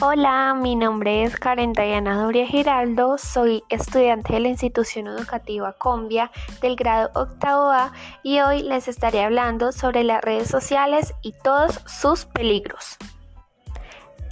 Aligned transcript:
Hola, 0.00 0.54
mi 0.54 0.74
nombre 0.74 1.22
es 1.22 1.36
Karen 1.36 1.72
Diana 1.72 2.20
Doria 2.20 2.48
Giraldo, 2.48 3.16
soy 3.16 3.62
estudiante 3.68 4.32
de 4.32 4.40
la 4.40 4.48
institución 4.48 5.06
educativa 5.06 5.72
Combia 5.74 6.32
del 6.60 6.74
grado 6.74 7.10
octavo 7.14 7.70
A 7.70 7.92
y 8.24 8.40
hoy 8.40 8.64
les 8.64 8.88
estaré 8.88 9.22
hablando 9.22 9.70
sobre 9.70 10.02
las 10.02 10.20
redes 10.20 10.48
sociales 10.48 11.14
y 11.22 11.32
todos 11.44 11.80
sus 11.86 12.24
peligros. 12.24 12.98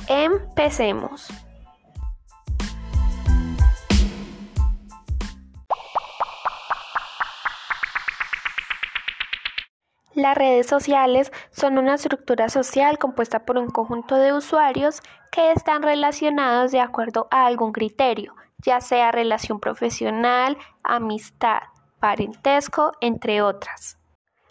Empecemos. 0.08 1.28
Las 10.14 10.36
redes 10.36 10.66
sociales 10.66 11.32
son 11.50 11.78
una 11.78 11.94
estructura 11.94 12.50
social 12.50 12.98
compuesta 12.98 13.46
por 13.46 13.56
un 13.56 13.70
conjunto 13.70 14.16
de 14.16 14.34
usuarios 14.34 15.00
que 15.30 15.52
están 15.52 15.82
relacionados 15.82 16.70
de 16.70 16.80
acuerdo 16.80 17.28
a 17.30 17.46
algún 17.46 17.72
criterio, 17.72 18.34
ya 18.58 18.82
sea 18.82 19.10
relación 19.10 19.58
profesional, 19.58 20.58
amistad, 20.82 21.62
parentesco, 21.98 22.92
entre 23.00 23.40
otras. 23.40 23.98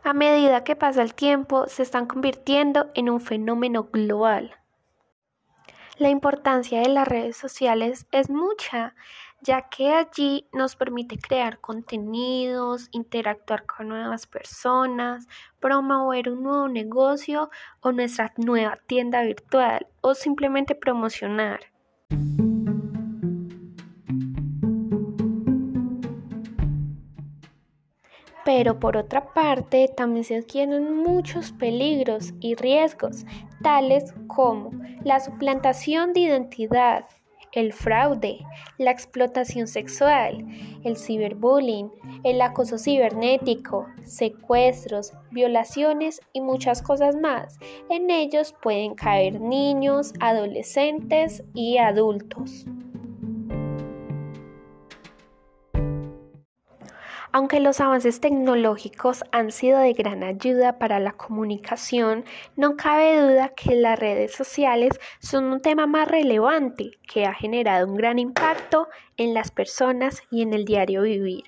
A 0.03 0.13
medida 0.13 0.63
que 0.63 0.75
pasa 0.75 1.03
el 1.03 1.13
tiempo, 1.13 1.67
se 1.67 1.83
están 1.83 2.07
convirtiendo 2.07 2.89
en 2.95 3.11
un 3.11 3.21
fenómeno 3.21 3.83
global. 3.83 4.55
La 5.97 6.09
importancia 6.09 6.79
de 6.81 6.89
las 6.89 7.07
redes 7.07 7.37
sociales 7.37 8.07
es 8.11 8.31
mucha, 8.31 8.95
ya 9.41 9.69
que 9.69 9.93
allí 9.93 10.47
nos 10.53 10.75
permite 10.75 11.17
crear 11.17 11.59
contenidos, 11.59 12.89
interactuar 12.91 13.65
con 13.65 13.89
nuevas 13.89 14.27
personas, 14.27 15.27
promover 15.59 16.29
un 16.29 16.43
nuevo 16.43 16.67
negocio 16.67 17.49
o 17.81 17.91
nuestra 17.91 18.33
nueva 18.37 18.77
tienda 18.87 19.23
virtual 19.23 19.87
o 20.01 20.13
simplemente 20.13 20.75
promocionar. 20.75 21.61
Pero 28.43 28.79
por 28.79 28.97
otra 28.97 29.33
parte, 29.33 29.87
también 29.95 30.23
se 30.23 30.35
adquieren 30.35 30.95
muchos 30.95 31.51
peligros 31.51 32.33
y 32.39 32.55
riesgos, 32.55 33.25
tales 33.61 34.13
como 34.27 34.71
la 35.03 35.19
suplantación 35.19 36.13
de 36.13 36.21
identidad, 36.21 37.05
el 37.53 37.73
fraude, 37.73 38.39
la 38.77 38.91
explotación 38.91 39.67
sexual, 39.67 40.45
el 40.83 40.97
ciberbullying, 40.97 41.91
el 42.23 42.41
acoso 42.41 42.77
cibernético, 42.77 43.87
secuestros, 44.03 45.13
violaciones 45.31 46.21
y 46.33 46.41
muchas 46.41 46.81
cosas 46.81 47.15
más. 47.15 47.59
En 47.89 48.09
ellos 48.09 48.55
pueden 48.61 48.95
caer 48.95 49.39
niños, 49.39 50.13
adolescentes 50.19 51.43
y 51.53 51.77
adultos. 51.77 52.65
Aunque 57.33 57.61
los 57.61 57.79
avances 57.79 58.19
tecnológicos 58.19 59.23
han 59.31 59.51
sido 59.51 59.79
de 59.79 59.93
gran 59.93 60.21
ayuda 60.21 60.77
para 60.79 60.99
la 60.99 61.13
comunicación, 61.13 62.25
no 62.57 62.75
cabe 62.75 63.21
duda 63.21 63.53
que 63.55 63.75
las 63.75 63.97
redes 63.97 64.33
sociales 64.35 64.99
son 65.19 65.45
un 65.45 65.61
tema 65.61 65.87
más 65.87 66.09
relevante 66.09 66.99
que 67.07 67.25
ha 67.25 67.33
generado 67.33 67.87
un 67.87 67.95
gran 67.95 68.19
impacto 68.19 68.89
en 69.15 69.33
las 69.33 69.49
personas 69.49 70.23
y 70.29 70.41
en 70.41 70.53
el 70.53 70.65
diario 70.65 71.03
vivir. 71.03 71.45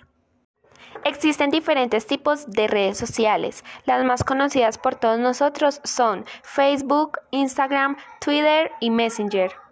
Existen 1.04 1.50
diferentes 1.50 2.08
tipos 2.08 2.50
de 2.50 2.68
redes 2.68 2.98
sociales. 2.98 3.66
Las 3.86 4.06
más 4.06 4.24
conocidas 4.24 4.78
por 4.78 4.96
todos 4.96 5.20
nosotros 5.20 5.82
son 5.84 6.24
Facebook, 6.44 7.20
Instagram, 7.32 7.98
Twitter 8.22 8.72
y 8.80 8.90
Messenger. 8.90 9.63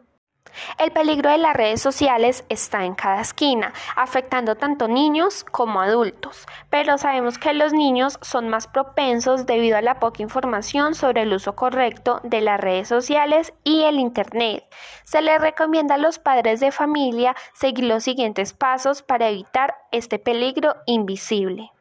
El 0.77 0.91
peligro 0.91 1.29
de 1.29 1.37
las 1.37 1.55
redes 1.55 1.81
sociales 1.81 2.45
está 2.49 2.85
en 2.85 2.95
cada 2.95 3.21
esquina, 3.21 3.73
afectando 3.95 4.55
tanto 4.55 4.87
niños 4.87 5.43
como 5.43 5.81
adultos, 5.81 6.45
pero 6.69 6.97
sabemos 6.97 7.37
que 7.37 7.53
los 7.53 7.73
niños 7.73 8.17
son 8.21 8.49
más 8.49 8.67
propensos 8.67 9.45
debido 9.45 9.77
a 9.77 9.81
la 9.81 9.99
poca 9.99 10.23
información 10.23 10.95
sobre 10.95 11.23
el 11.23 11.33
uso 11.33 11.55
correcto 11.55 12.19
de 12.23 12.41
las 12.41 12.59
redes 12.59 12.87
sociales 12.87 13.53
y 13.63 13.83
el 13.83 13.99
Internet. 13.99 14.65
Se 15.03 15.21
les 15.21 15.41
recomienda 15.41 15.95
a 15.95 15.97
los 15.97 16.19
padres 16.19 16.59
de 16.59 16.71
familia 16.71 17.35
seguir 17.53 17.85
los 17.85 18.03
siguientes 18.03 18.53
pasos 18.53 19.01
para 19.01 19.29
evitar 19.29 19.75
este 19.91 20.19
peligro 20.19 20.75
invisible. 20.85 21.71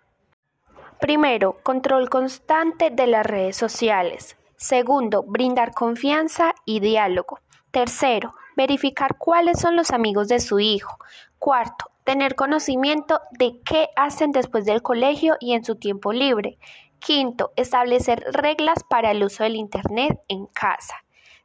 Primero, 1.01 1.57
control 1.63 2.11
constante 2.11 2.91
de 2.91 3.07
las 3.07 3.25
redes 3.25 3.57
sociales. 3.57 4.37
Segundo, 4.57 5.23
brindar 5.23 5.73
confianza 5.73 6.55
y 6.67 6.81
diálogo. 6.81 7.41
Tercero, 7.71 8.35
verificar 8.61 9.17
cuáles 9.17 9.59
son 9.59 9.75
los 9.75 9.91
amigos 9.91 10.29
de 10.29 10.39
su 10.39 10.61
hijo. 10.61 10.99
Cuarto, 11.39 11.91
tener 12.05 12.35
conocimiento 12.35 13.23
de 13.31 13.59
qué 13.65 13.89
hacen 13.97 14.33
después 14.33 14.67
del 14.67 14.83
colegio 14.83 15.37
y 15.41 15.55
en 15.55 15.65
su 15.65 15.77
tiempo 15.77 16.13
libre. 16.13 16.59
Quinto, 16.99 17.53
establecer 17.57 18.23
reglas 18.33 18.85
para 18.91 19.13
el 19.13 19.25
uso 19.25 19.45
del 19.45 19.57
Internet 19.57 20.21
en 20.29 20.45
casa. 20.47 20.95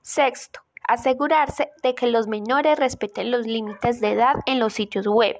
Sexto, 0.01 0.59
asegurarse 0.85 1.71
de 1.81 1.95
que 1.95 2.07
los 2.07 2.27
menores 2.27 2.77
respeten 2.77 3.31
los 3.31 3.47
límites 3.47 4.01
de 4.01 4.11
edad 4.11 4.35
en 4.45 4.59
los 4.59 4.73
sitios 4.73 5.07
web. 5.07 5.37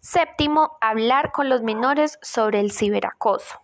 Séptimo, 0.00 0.76
hablar 0.80 1.30
con 1.30 1.48
los 1.48 1.62
menores 1.62 2.18
sobre 2.20 2.58
el 2.58 2.72
ciberacoso. 2.72 3.60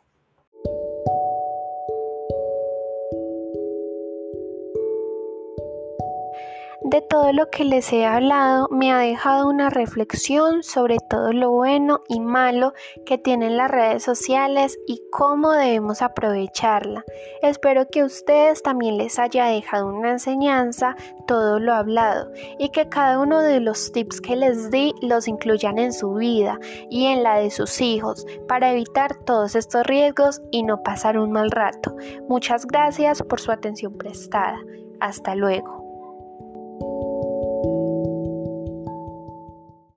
De 6.90 7.02
todo 7.02 7.34
lo 7.34 7.50
que 7.50 7.66
les 7.66 7.92
he 7.92 8.06
hablado 8.06 8.66
me 8.70 8.90
ha 8.92 8.98
dejado 9.00 9.46
una 9.50 9.68
reflexión 9.68 10.62
sobre 10.62 10.96
todo 11.10 11.34
lo 11.34 11.50
bueno 11.50 12.00
y 12.08 12.18
malo 12.18 12.72
que 13.04 13.18
tienen 13.18 13.58
las 13.58 13.70
redes 13.70 14.02
sociales 14.02 14.78
y 14.86 15.02
cómo 15.12 15.52
debemos 15.52 16.00
aprovecharla. 16.00 17.04
Espero 17.42 17.86
que 17.90 18.00
a 18.00 18.06
ustedes 18.06 18.62
también 18.62 18.96
les 18.96 19.18
haya 19.18 19.48
dejado 19.48 19.88
una 19.88 20.12
enseñanza 20.12 20.96
todo 21.26 21.60
lo 21.60 21.74
hablado 21.74 22.32
y 22.58 22.70
que 22.70 22.88
cada 22.88 23.18
uno 23.18 23.42
de 23.42 23.60
los 23.60 23.92
tips 23.92 24.22
que 24.22 24.36
les 24.36 24.70
di 24.70 24.94
los 25.02 25.28
incluyan 25.28 25.76
en 25.76 25.92
su 25.92 26.14
vida 26.14 26.58
y 26.88 27.04
en 27.08 27.22
la 27.22 27.38
de 27.38 27.50
sus 27.50 27.82
hijos 27.82 28.24
para 28.48 28.72
evitar 28.72 29.14
todos 29.26 29.56
estos 29.56 29.86
riesgos 29.86 30.40
y 30.50 30.62
no 30.62 30.82
pasar 30.82 31.18
un 31.18 31.32
mal 31.32 31.50
rato. 31.50 31.94
Muchas 32.30 32.66
gracias 32.66 33.22
por 33.22 33.40
su 33.40 33.52
atención 33.52 33.98
prestada. 33.98 34.58
Hasta 35.00 35.34
luego. 35.34 35.87